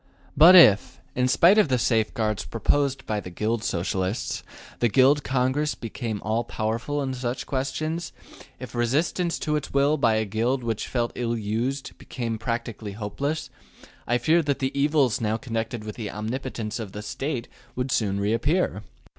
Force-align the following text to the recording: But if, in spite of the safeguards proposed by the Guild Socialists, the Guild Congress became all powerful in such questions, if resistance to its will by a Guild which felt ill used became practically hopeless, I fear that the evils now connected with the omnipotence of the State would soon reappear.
But 0.35 0.55
if, 0.55 0.99
in 1.13 1.27
spite 1.27 1.59
of 1.59 1.67
the 1.67 1.77
safeguards 1.77 2.43
proposed 2.43 3.05
by 3.05 3.19
the 3.19 3.29
Guild 3.29 3.63
Socialists, 3.63 4.41
the 4.79 4.87
Guild 4.89 5.23
Congress 5.23 5.75
became 5.75 6.19
all 6.23 6.43
powerful 6.43 7.03
in 7.03 7.13
such 7.13 7.45
questions, 7.45 8.11
if 8.59 8.73
resistance 8.73 9.37
to 9.37 9.55
its 9.55 9.71
will 9.75 9.97
by 9.97 10.15
a 10.15 10.25
Guild 10.25 10.63
which 10.63 10.87
felt 10.87 11.11
ill 11.13 11.37
used 11.37 11.95
became 11.99 12.39
practically 12.39 12.93
hopeless, 12.93 13.51
I 14.07 14.17
fear 14.17 14.41
that 14.41 14.57
the 14.57 14.71
evils 14.75 15.21
now 15.21 15.37
connected 15.37 15.83
with 15.83 15.97
the 15.97 16.09
omnipotence 16.09 16.79
of 16.79 16.93
the 16.93 17.03
State 17.03 17.47
would 17.75 17.91
soon 17.91 18.19
reappear. 18.19 18.81